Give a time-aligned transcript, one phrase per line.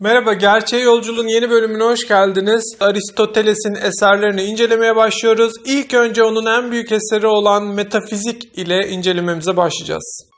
[0.00, 2.76] Merhaba, Gerçeğe Yolculuğun yeni bölümüne hoş geldiniz.
[2.80, 5.52] Aristoteles'in eserlerini incelemeye başlıyoruz.
[5.64, 10.35] İlk önce onun en büyük eseri olan Metafizik ile incelememize başlayacağız.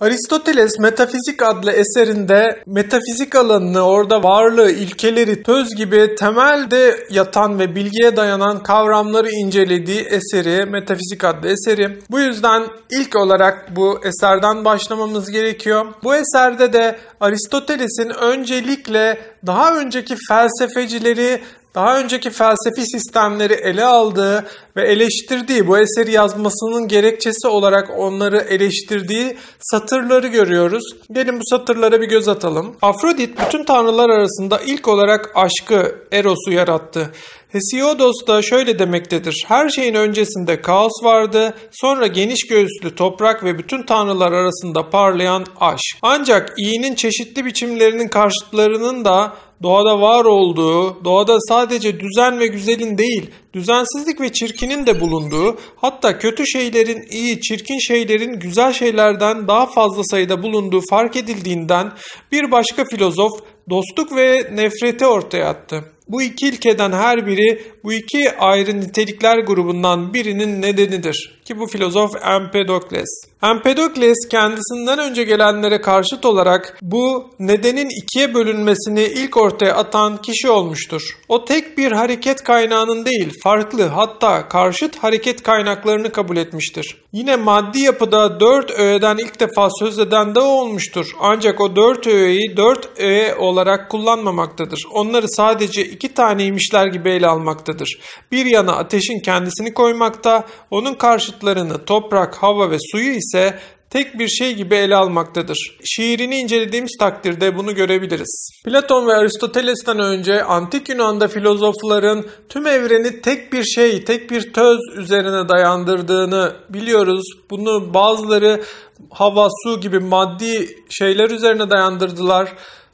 [0.00, 8.16] Aristoteles Metafizik adlı eserinde metafizik alanını, orada varlığı, ilkeleri, töz gibi temelde yatan ve bilgiye
[8.16, 11.98] dayanan kavramları incelediği eseri, Metafizik adlı eseri.
[12.10, 15.86] Bu yüzden ilk olarak bu eserden başlamamız gerekiyor.
[16.04, 21.40] Bu eserde de Aristoteles'in öncelikle daha önceki felsefecileri
[21.74, 29.36] daha önceki felsefi sistemleri ele aldığı ve eleştirdiği, bu eseri yazmasının gerekçesi olarak onları eleştirdiği
[29.60, 30.84] satırları görüyoruz.
[31.12, 32.76] Gelin bu satırlara bir göz atalım.
[32.82, 37.10] Afrodit bütün tanrılar arasında ilk olarak aşkı, Eros'u yarattı.
[37.48, 39.44] Hesiodos da şöyle demektedir.
[39.46, 45.96] Her şeyin öncesinde kaos vardı, sonra geniş göğüslü toprak ve bütün tanrılar arasında parlayan aşk.
[46.02, 53.30] Ancak iyinin çeşitli biçimlerinin karşıtlarının da doğada var olduğu, doğada sadece düzen ve güzelin değil,
[53.54, 60.02] düzensizlik ve çirkinin de bulunduğu, hatta kötü şeylerin iyi, çirkin şeylerin güzel şeylerden daha fazla
[60.04, 61.92] sayıda bulunduğu fark edildiğinden
[62.32, 63.32] bir başka filozof
[63.70, 65.84] dostluk ve nefreti ortaya attı.
[66.08, 72.10] Bu iki ilkeden her biri bu iki ayrı nitelikler grubundan birinin nedenidir ki bu filozof
[72.24, 73.08] Empedokles.
[73.42, 81.02] Empedokles kendisinden önce gelenlere karşıt olarak bu nedenin ikiye bölünmesini ilk ortaya atan kişi olmuştur.
[81.28, 86.96] O tek bir hareket kaynağının değil, farklı hatta karşıt hareket kaynaklarını kabul etmiştir.
[87.12, 91.06] Yine maddi yapıda dört öğeden ilk defa söz eden de olmuştur.
[91.20, 94.82] Ancak o dört öğeyi dört öğe olarak kullanmamaktadır.
[94.92, 98.00] Onları sadece iki taneymişler gibi ele almaktadır.
[98.32, 100.94] Bir yana ateşin kendisini koymakta, onun
[101.38, 103.58] karşıtlarını toprak, hava ve suyu ise
[103.90, 105.78] tek bir şey gibi ele almaktadır.
[105.84, 108.50] Şiirini incelediğimiz takdirde bunu görebiliriz.
[108.64, 114.78] Platon ve Aristoteles'ten önce antik Yunan'da filozofların tüm evreni tek bir şey, tek bir töz
[114.96, 117.24] üzerine dayandırdığını biliyoruz.
[117.50, 118.62] Bunu bazıları
[119.10, 122.52] hava, su gibi maddi şeyler üzerine dayandırdılar.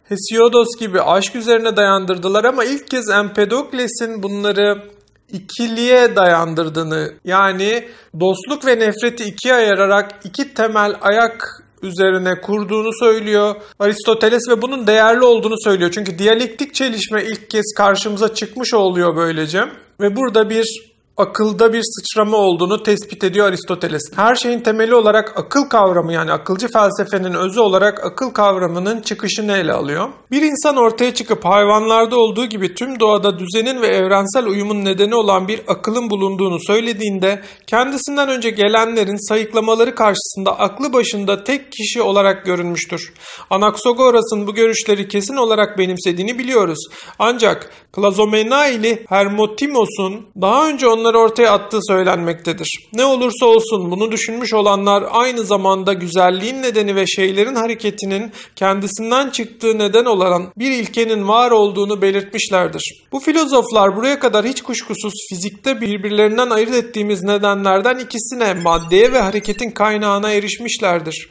[0.09, 4.94] Hesiodos gibi aşk üzerine dayandırdılar ama ilk kez Empedokles'in bunları
[5.35, 7.89] ikiliye dayandırdığını yani
[8.21, 15.25] dostluk ve nefreti ikiye ayırarak iki temel ayak üzerine kurduğunu söylüyor Aristoteles ve bunun değerli
[15.25, 15.91] olduğunu söylüyor.
[15.91, 19.65] Çünkü diyalektik çelişme ilk kez karşımıza çıkmış oluyor böylece.
[20.01, 24.03] Ve burada bir akılda bir sıçrama olduğunu tespit ediyor Aristoteles.
[24.17, 29.73] Her şeyin temeli olarak akıl kavramı yani akılcı felsefenin özü olarak akıl kavramının çıkışını ele
[29.73, 30.09] alıyor.
[30.31, 35.49] Bir insan ortaya çıkıp hayvanlarda olduğu gibi tüm doğada düzenin ve evrensel uyumun nedeni olan
[35.49, 43.13] bir akılın bulunduğunu söylediğinde kendisinden önce gelenlerin sayıklamaları karşısında aklı başında tek kişi olarak görünmüştür.
[43.51, 46.79] Anaxagoras'ın bu görüşleri kesin olarak benimsediğini biliyoruz.
[47.19, 52.69] Ancak Klazomenaili Hermotimos'un daha önce onun onları ortaya attığı söylenmektedir.
[52.93, 59.79] Ne olursa olsun bunu düşünmüş olanlar aynı zamanda güzelliğin nedeni ve şeylerin hareketinin kendisinden çıktığı
[59.79, 63.05] neden olan bir ilkenin var olduğunu belirtmişlerdir.
[63.13, 69.71] Bu filozoflar buraya kadar hiç kuşkusuz fizikte birbirlerinden ayırt ettiğimiz nedenlerden ikisine maddeye ve hareketin
[69.71, 71.29] kaynağına erişmişlerdir.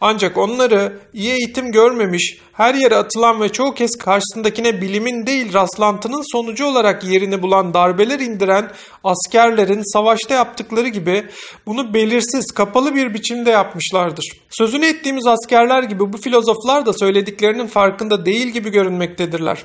[0.00, 6.32] Ancak onları iyi eğitim görmemiş, her yere atılan ve çoğu kez karşısındakine bilimin değil rastlantının
[6.32, 8.70] sonucu olarak yerini bulan darbeler indiren
[9.04, 11.24] askerlerin savaşta yaptıkları gibi
[11.66, 14.24] bunu belirsiz, kapalı bir biçimde yapmışlardır.
[14.50, 19.64] Sözünü ettiğimiz askerler gibi bu filozoflar da söylediklerinin farkında değil gibi görünmektedirler.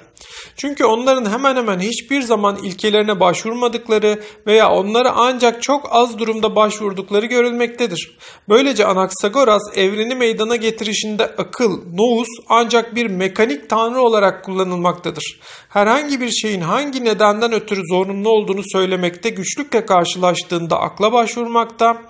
[0.55, 7.25] Çünkü onların hemen hemen hiçbir zaman ilkelerine başvurmadıkları veya onları ancak çok az durumda başvurdukları
[7.25, 8.17] görülmektedir.
[8.49, 15.39] Böylece Anaksagoras evreni meydana getirişinde akıl, nous ancak bir mekanik tanrı olarak kullanılmaktadır.
[15.69, 22.01] Herhangi bir şeyin hangi nedenden ötürü zorunlu olduğunu söylemekte güçlükle karşılaştığında akla başvurmakta,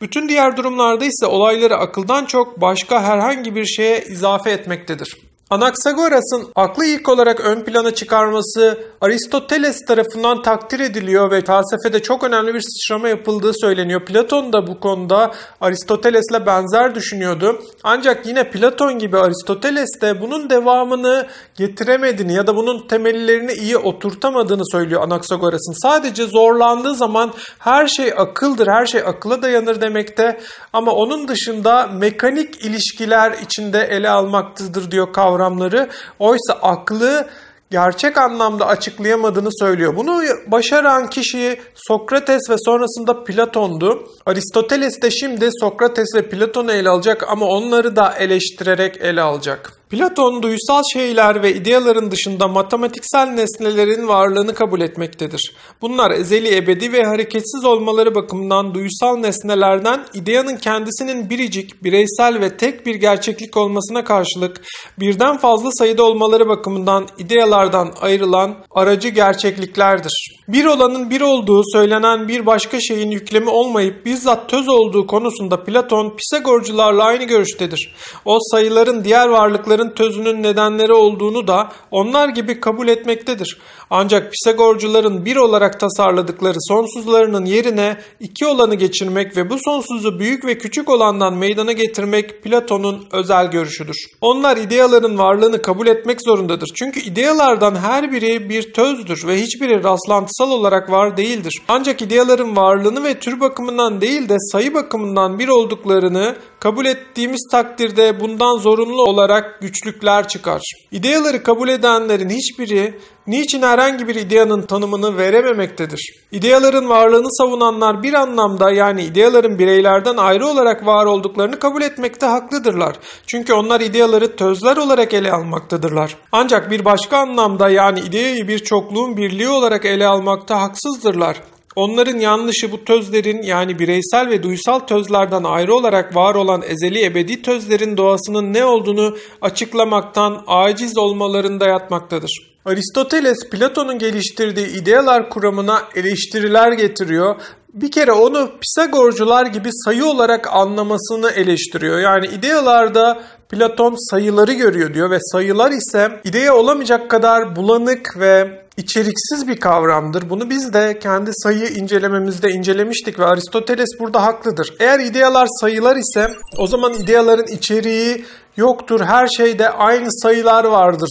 [0.00, 5.23] bütün diğer durumlarda ise olayları akıldan çok başka herhangi bir şeye izafe etmektedir.
[5.50, 12.54] Anaxagoras'ın aklı ilk olarak ön plana çıkarması Aristoteles tarafından takdir ediliyor ve felsefede çok önemli
[12.54, 14.04] bir sıçrama yapıldığı söyleniyor.
[14.04, 17.62] Platon da bu konuda Aristoteles'le benzer düşünüyordu.
[17.82, 21.26] Ancak yine Platon gibi Aristoteles de bunun devamını
[21.56, 25.82] getiremediğini ya da bunun temellerini iyi oturtamadığını söylüyor Anaxagoras'ın.
[25.82, 30.40] Sadece zorlandığı zaman her şey akıldır, her şey akıla dayanır demekte
[30.72, 35.88] ama onun dışında mekanik ilişkiler içinde ele almaktadır diyor kavramları.
[36.18, 37.26] Oysa aklı
[37.70, 39.96] gerçek anlamda açıklayamadığını söylüyor.
[39.96, 44.08] Bunu başaran kişi Sokrates ve sonrasında Platon'du.
[44.26, 49.72] Aristoteles de şimdi Sokrates ve Platon'u ele alacak ama onları da eleştirerek ele alacak.
[49.94, 55.52] Platon duysal şeyler ve ideaların dışında matematiksel nesnelerin varlığını kabul etmektedir.
[55.82, 62.86] Bunlar ezeli, ebedi ve hareketsiz olmaları bakımından duysal nesnelerden ideanın kendisinin biricik, bireysel ve tek
[62.86, 64.60] bir gerçeklik olmasına karşılık
[64.98, 70.34] birden fazla sayıda olmaları bakımından idealardan ayrılan aracı gerçekliklerdir.
[70.48, 76.16] Bir olanın bir olduğu söylenen bir başka şeyin yüklemi olmayıp bizzat töz olduğu konusunda Platon
[76.16, 77.94] Pisagorcularla aynı görüştedir.
[78.24, 83.58] O sayıların diğer varlıkların olayların tözünün nedenleri olduğunu da onlar gibi kabul etmektedir.
[83.90, 90.58] Ancak Pisagorcuların bir olarak tasarladıkları sonsuzlarının yerine iki olanı geçirmek ve bu sonsuzu büyük ve
[90.58, 93.96] küçük olandan meydana getirmek Platon'un özel görüşüdür.
[94.20, 96.70] Onlar ideaların varlığını kabul etmek zorundadır.
[96.74, 101.62] Çünkü idealardan her biri bir tözdür ve hiçbiri rastlantısal olarak var değildir.
[101.68, 108.20] Ancak ideaların varlığını ve tür bakımından değil de sayı bakımından bir olduklarını kabul ettiğimiz takdirde
[108.20, 110.62] bundan zorunlu olarak güçlükler çıkar.
[110.90, 116.14] İdeaları kabul edenlerin hiçbiri niçin herhangi bir ideanın tanımını verememektedir.
[116.32, 122.96] İdeaların varlığını savunanlar bir anlamda yani ideaların bireylerden ayrı olarak var olduklarını kabul etmekte haklıdırlar.
[123.26, 126.16] Çünkü onlar ideaları tözler olarak ele almaktadırlar.
[126.32, 131.36] Ancak bir başka anlamda yani ideayı bir çokluğun birliği olarak ele almakta haksızdırlar.
[131.76, 137.42] Onların yanlışı bu tözlerin yani bireysel ve duysal tözlerden ayrı olarak var olan ezeli ebedi
[137.42, 142.54] tözlerin doğasının ne olduğunu açıklamaktan aciz olmalarında yatmaktadır.
[142.64, 147.36] Aristoteles Platon'un geliştirdiği idealar kuramına eleştiriler getiriyor.
[147.74, 151.98] Bir kere onu Pisagorcular gibi sayı olarak anlamasını eleştiriyor.
[151.98, 159.48] Yani idealarda Platon sayıları görüyor diyor ve sayılar ise idea olamayacak kadar bulanık ve içeriksiz
[159.48, 160.30] bir kavramdır.
[160.30, 164.74] Bunu biz de kendi sayı incelememizde incelemiştik ve Aristoteles burada haklıdır.
[164.80, 168.24] Eğer idealar sayılar ise o zaman ideaların içeriği
[168.56, 169.00] yoktur.
[169.00, 171.08] Her şeyde aynı sayılar vardır.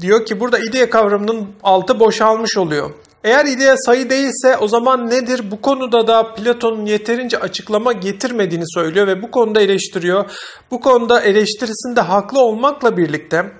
[0.00, 2.90] Diyor ki burada idea kavramının altı boşalmış oluyor.
[3.24, 5.50] Eğer idea sayı değilse o zaman nedir?
[5.50, 10.30] Bu konuda da Platon'un yeterince açıklama getirmediğini söylüyor ve bu konuda eleştiriyor.
[10.70, 13.52] Bu konuda eleştirisinde haklı olmakla birlikte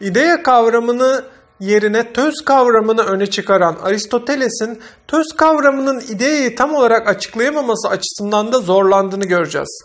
[0.00, 1.24] idea kavramını
[1.60, 9.24] yerine töz kavramını öne çıkaran Aristoteles'in töz kavramının ideayı tam olarak açıklayamaması açısından da zorlandığını
[9.24, 9.82] göreceğiz.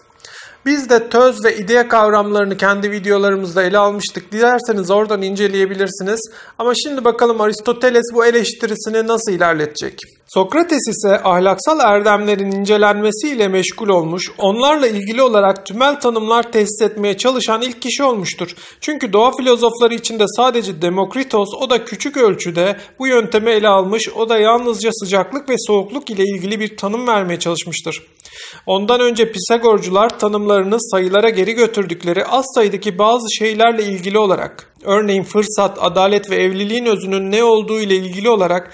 [0.66, 4.31] Biz de töz ve idea kavramlarını kendi videolarımızda ele almıştık.
[4.31, 6.19] Dilerseniz oradan inceleyebilirsiniz.
[6.60, 10.00] Ama şimdi bakalım Aristoteles bu eleştirisini nasıl ilerletecek?
[10.36, 17.62] Sokrates ise ahlaksal erdemlerin incelenmesiyle meşgul olmuş, onlarla ilgili olarak tümel tanımlar tesis etmeye çalışan
[17.62, 18.56] ilk kişi olmuştur.
[18.82, 24.30] Çünkü doğa filozofları içinde sadece Demokritos o da küçük ölçüde bu yöntemi ele almış, o
[24.30, 28.04] da yalnızca sıcaklık ve soğukluk ile ilgili bir tanım vermeye çalışmıştır.
[28.66, 35.78] Ondan önce Pisagorcular tanımlarını sayılara geri götürdükleri az sayıdaki bazı şeylerle ilgili olarak, örneğin fırsat,
[35.82, 38.74] adalet ve evliliğin özünün ne olduğu ile ilgili olarak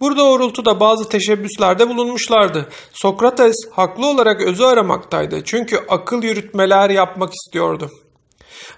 [0.00, 2.68] bu doğrultuda bazı teşebbüslerde bulunmuşlardı.
[2.92, 7.90] Sokrates haklı olarak özü aramaktaydı çünkü akıl yürütmeler yapmak istiyordu.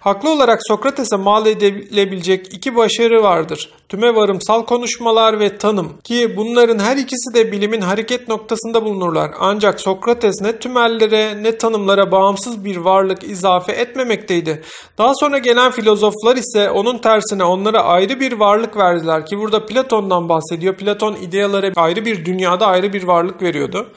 [0.00, 3.74] Haklı olarak Sokrates'e mal edilebilecek iki başarı vardır.
[3.92, 9.30] Tüme varımsal konuşmalar ve tanım ki bunların her ikisi de bilimin hareket noktasında bulunurlar.
[9.40, 14.62] Ancak Sokrates ne tümellere ne tanımlara bağımsız bir varlık izafe etmemekteydi.
[14.98, 20.28] Daha sonra gelen filozoflar ise onun tersine onlara ayrı bir varlık verdiler ki burada Platon'dan
[20.28, 20.76] bahsediyor.
[20.76, 23.88] Platon idealara ayrı bir dünyada ayrı bir varlık veriyordu.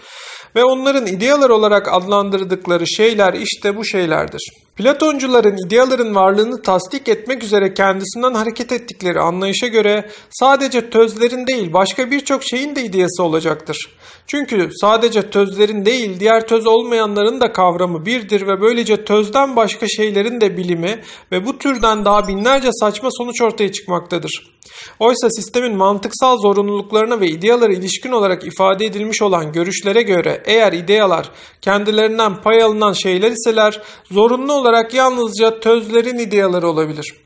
[0.55, 4.50] Ve onların idealar olarak adlandırdıkları şeyler işte bu şeylerdir.
[4.75, 9.85] Platoncuların ideaların varlığını tasdik etmek üzere kendisinden hareket ettikleri anlayışa göre
[10.30, 13.89] sadece tözlerin değil başka birçok şeyin de ideası olacaktır.
[14.27, 20.42] Çünkü sadece tözlerin değil diğer töz olmayanların da kavramı birdir ve böylece tözden başka şeylerin
[20.42, 21.01] de bilimi
[21.32, 24.56] ve bu türden daha binlerce saçma sonuç ortaya çıkmaktadır.
[25.00, 31.32] Oysa sistemin mantıksal zorunluluklarına ve idealara ilişkin olarak ifade edilmiş olan görüşlere göre eğer idealar
[31.62, 37.25] kendilerinden pay alınan şeyler iseler zorunlu olarak yalnızca tözlerin ideaları olabilir.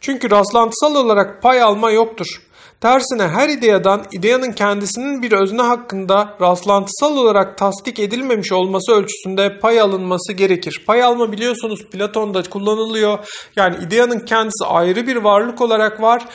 [0.00, 2.26] Çünkü rastlantısal olarak pay alma yoktur.
[2.80, 9.80] Tersine her ideadan ideanın kendisinin bir özne hakkında rastlantısal olarak tasdik edilmemiş olması ölçüsünde pay
[9.80, 10.84] alınması gerekir.
[10.86, 13.18] Pay alma biliyorsunuz Platon'da kullanılıyor.
[13.56, 16.26] Yani ideanın kendisi ayrı bir varlık olarak var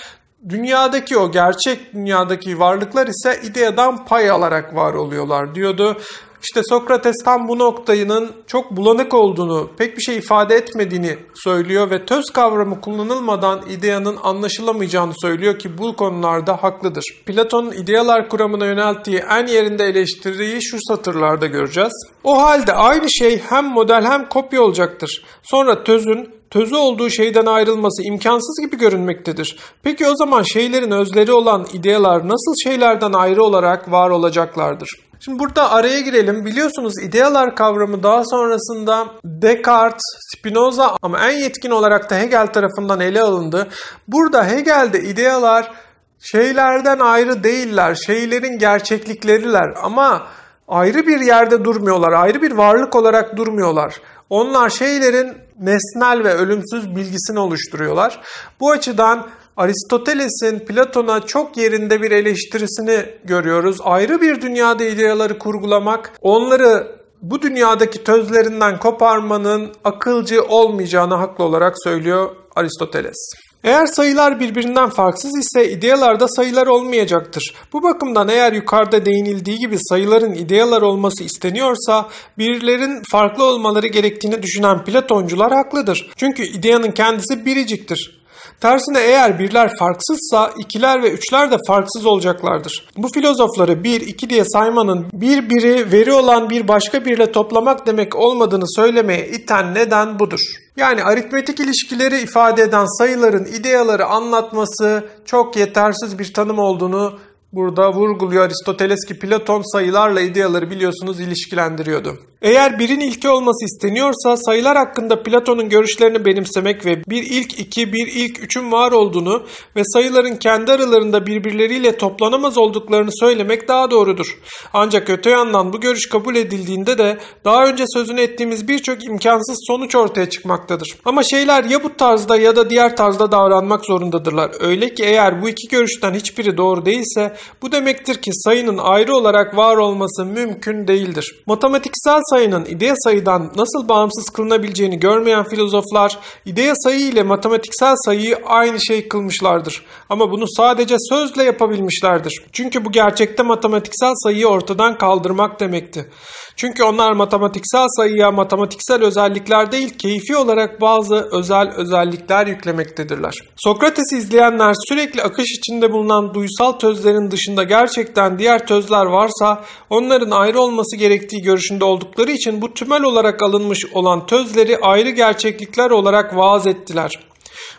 [0.50, 5.98] dünyadaki o gerçek dünyadaki varlıklar ise ideadan pay alarak var oluyorlar diyordu.
[6.46, 12.06] İşte Sokrates tam bu noktanın çok bulanık olduğunu, pek bir şey ifade etmediğini söylüyor ve
[12.06, 17.04] töz kavramı kullanılmadan ideyanın anlaşılamayacağını söylüyor ki bu konularda haklıdır.
[17.26, 22.08] Platon'un idealar kuramına yönelttiği en yerinde eleştiriyi şu satırlarda göreceğiz.
[22.24, 25.26] O halde aynı şey hem model hem kopya olacaktır.
[25.44, 29.58] Sonra tözün tözü olduğu şeyden ayrılması imkansız gibi görünmektedir.
[29.84, 34.90] Peki o zaman şeylerin özleri olan idealar nasıl şeylerden ayrı olarak var olacaklardır?
[35.26, 36.46] Şimdi burada araya girelim.
[36.46, 43.22] Biliyorsunuz idealar kavramı daha sonrasında Descartes, Spinoza ama en yetkin olarak da Hegel tarafından ele
[43.22, 43.68] alındı.
[44.08, 45.72] Burada Hegel'de idealar
[46.20, 47.96] şeylerden ayrı değiller.
[47.96, 50.28] Şeylerin gerçeklikleriler ama
[50.68, 52.12] ayrı bir yerde durmuyorlar.
[52.12, 54.02] Ayrı bir varlık olarak durmuyorlar.
[54.30, 58.22] Onlar şeylerin nesnel ve ölümsüz bilgisini oluşturuyorlar.
[58.60, 63.78] Bu açıdan Aristoteles'in Platon'a çok yerinde bir eleştirisini görüyoruz.
[63.84, 72.36] Ayrı bir dünyada ideaları kurgulamak, onları bu dünyadaki tözlerinden koparmanın akılcı olmayacağını haklı olarak söylüyor
[72.56, 73.18] Aristoteles.
[73.64, 77.56] Eğer sayılar birbirinden farksız ise idealarda sayılar olmayacaktır.
[77.74, 84.84] Bu bakımdan eğer yukarıda değinildiği gibi sayıların idealar olması isteniyorsa birlerin farklı olmaları gerektiğini düşünen
[84.84, 86.12] Platoncular haklıdır.
[86.18, 88.15] Çünkü ideanın kendisi biriciktir.
[88.62, 92.88] Tersine eğer birler farksızsa ikiler ve üçler de farksız olacaklardır.
[92.98, 98.16] Bu filozofları bir, iki diye saymanın bir biri veri olan bir başka birle toplamak demek
[98.16, 100.40] olmadığını söylemeye iten neden budur.
[100.78, 107.20] Yani aritmetik ilişkileri ifade eden sayıların ideaları anlatması çok yetersiz bir tanım olduğunu
[107.56, 112.18] burada vurguluyor Aristoteles ki Platon sayılarla ideaları biliyorsunuz ilişkilendiriyordu.
[112.42, 118.08] Eğer birin ilki olması isteniyorsa sayılar hakkında Platon'un görüşlerini benimsemek ve bir ilk iki, bir
[118.08, 119.44] ilk üçün var olduğunu
[119.76, 124.40] ve sayıların kendi aralarında birbirleriyle toplanamaz olduklarını söylemek daha doğrudur.
[124.74, 129.96] Ancak öte yandan bu görüş kabul edildiğinde de daha önce sözünü ettiğimiz birçok imkansız sonuç
[129.96, 130.96] ortaya çıkmaktadır.
[131.06, 134.52] Ama şeyler ya bu tarzda ya da diğer tarzda davranmak zorundadırlar.
[134.60, 139.58] Öyle ki eğer bu iki görüşten hiçbiri doğru değilse bu demektir ki sayının ayrı olarak
[139.58, 141.44] var olması mümkün değildir.
[141.46, 148.86] Matematiksel sayının idea sayıdan nasıl bağımsız kılınabileceğini görmeyen filozoflar idea sayı ile matematiksel sayıyı aynı
[148.86, 149.86] şey kılmışlardır.
[150.10, 152.44] Ama bunu sadece sözle yapabilmişlerdir.
[152.52, 156.10] Çünkü bu gerçekte matematiksel sayıyı ortadan kaldırmak demekti.
[156.58, 163.34] Çünkü onlar matematiksel sayıya matematiksel özellikler değil keyfi olarak bazı özel özellikler yüklemektedirler.
[163.58, 170.60] Sokrates'i izleyenler sürekli akış içinde bulunan duysal tözlerin dışında gerçekten diğer tözler varsa onların ayrı
[170.60, 176.68] olması gerektiği görüşünde oldukları için bu tümel olarak alınmış olan tözleri ayrı gerçeklikler olarak vaaz
[176.68, 177.12] ettiler.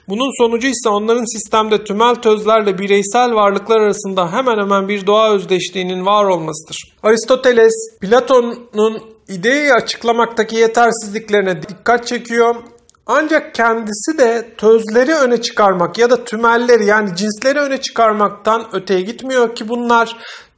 [0.09, 6.07] Bunun sonucu ise onların sistemde tümel tözlerle bireysel varlıklar arasında hemen hemen bir doğa özdeşliğinin
[6.07, 6.77] var olmasıdır.
[7.03, 12.55] Aristoteles, Platon'un ideyi açıklamaktaki yetersizliklerine dikkat çekiyor.
[13.07, 19.55] Ancak kendisi de tözleri öne çıkarmak ya da tümelleri yani cinsleri öne çıkarmaktan öteye gitmiyor
[19.55, 20.17] ki bunlar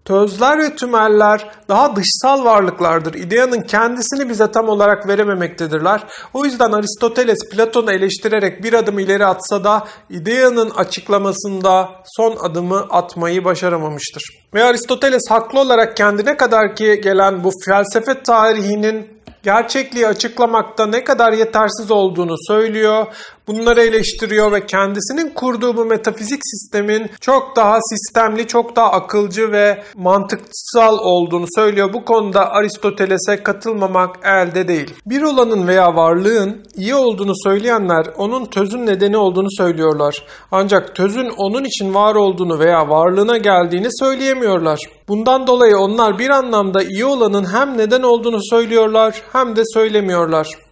[0.09, 3.15] Tözler ve tümeller daha dışsal varlıklardır.
[3.15, 6.05] İdeanın kendisini bize tam olarak verememektedirler.
[6.35, 13.45] O yüzden Aristoteles Platon'u eleştirerek bir adım ileri atsa da ideanın açıklamasında son adımı atmayı
[13.45, 14.23] başaramamıştır.
[14.55, 21.33] Ve Aristoteles haklı olarak kendine kadar ki gelen bu felsefe tarihinin gerçekliği açıklamakta ne kadar
[21.33, 23.07] yetersiz olduğunu söylüyor.
[23.49, 29.83] Bunları eleştiriyor ve kendisinin kurduğu bu metafizik sistemin çok daha sistemli, çok daha akılcı ve
[29.97, 31.93] mantıksal olduğunu söylüyor.
[31.93, 34.95] Bu konuda Aristoteles'e katılmamak elde değil.
[35.07, 40.25] Bir olanın veya varlığın iyi olduğunu söyleyenler onun tözün nedeni olduğunu söylüyorlar.
[40.53, 44.81] Ancak tözün onun için var olduğunu veya varlığına geldiğini söyleyemiyorlar.
[45.09, 50.68] Bundan dolayı onlar bir anlamda iyi olanın hem neden olduğunu söylüyorlar hem de söylemiyorlar.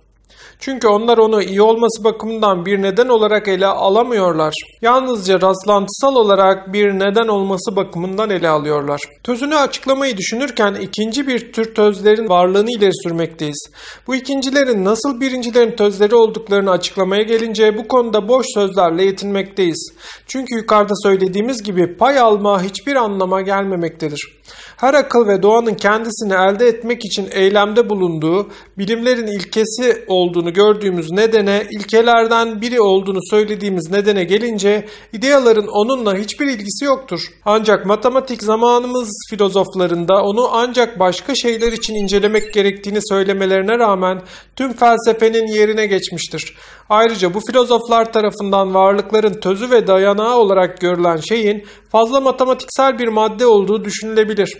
[0.58, 4.54] Çünkü onlar onu iyi olması bakımından bir neden olarak ele alamıyorlar.
[4.82, 9.00] Yalnızca rastlantısal olarak bir neden olması bakımından ele alıyorlar.
[9.24, 13.70] Tözünü açıklamayı düşünürken ikinci bir tür tözlerin varlığını ileri sürmekteyiz.
[14.06, 19.92] Bu ikincilerin nasıl birincilerin tözleri olduklarını açıklamaya gelince bu konuda boş sözlerle yetinmekteyiz.
[20.26, 24.36] Çünkü yukarıda söylediğimiz gibi pay alma hiçbir anlama gelmemektedir.
[24.76, 31.66] Her akıl ve doğanın kendisini elde etmek için eylemde bulunduğu, bilimlerin ilkesi olduğunu gördüğümüz nedene,
[31.70, 37.20] ilkelerden biri olduğunu söylediğimiz nedene gelince, ideaların onunla hiçbir ilgisi yoktur.
[37.44, 44.22] Ancak matematik zamanımız filozoflarında onu ancak başka şeyler için incelemek gerektiğini söylemelerine rağmen
[44.56, 46.56] tüm felsefenin yerine geçmiştir.
[46.88, 53.46] Ayrıca bu filozoflar tarafından varlıkların tözü ve dayanağı olarak görülen şeyin fazla matematiksel bir madde
[53.46, 54.58] olduğu düşünülebilir.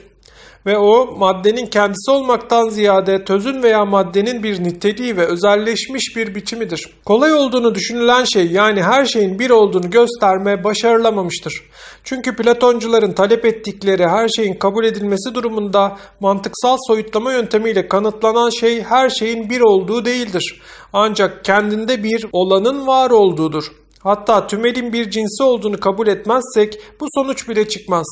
[0.66, 6.90] Ve o maddenin kendisi olmaktan ziyade tözün veya maddenin bir niteliği ve özelleşmiş bir biçimidir.
[7.04, 11.62] Kolay olduğunu düşünülen şey yani her şeyin bir olduğunu gösterme başarılamamıştır.
[12.04, 19.10] Çünkü Platoncuların talep ettikleri her şeyin kabul edilmesi durumunda mantıksal soyutlama yöntemiyle kanıtlanan şey her
[19.10, 20.60] şeyin bir olduğu değildir.
[20.92, 23.64] Ancak kendinde bir olanın var olduğudur.
[24.06, 28.06] Hatta tümelin bir cinsi olduğunu kabul etmezsek bu sonuç bile çıkmaz.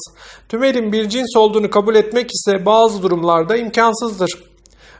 [0.48, 4.53] Tümelin bir cins olduğunu kabul etmek ise bazı durumlarda imkansızdır.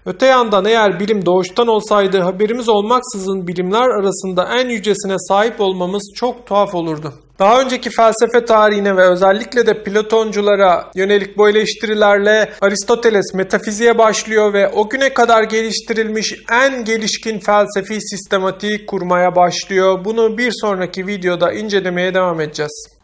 [0.07, 6.47] Öte yandan eğer bilim doğuştan olsaydı haberimiz olmaksızın bilimler arasında en yücesine sahip olmamız çok
[6.47, 7.15] tuhaf olurdu.
[7.39, 14.69] Daha önceki felsefe tarihine ve özellikle de Platonculara yönelik bu eleştirilerle Aristoteles metafiziğe başlıyor ve
[14.69, 20.05] o güne kadar geliştirilmiş en gelişkin felsefi sistematiği kurmaya başlıyor.
[20.05, 22.94] Bunu bir sonraki videoda incelemeye devam edeceğiz.